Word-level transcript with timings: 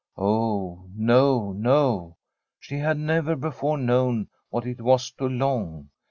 Oh 0.17 0.85
no, 0.95 1.53
no! 1.53 2.17
She 2.59 2.79
had 2.79 2.97
never 2.97 3.35
before 3.35 3.77
known 3.77 4.29
what 4.49 4.65
it 4.65 4.81
was 4.81 5.11
to 5.19 5.25
long. 5.27 5.91